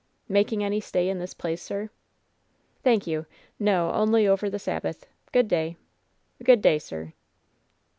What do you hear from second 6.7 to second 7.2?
sir.''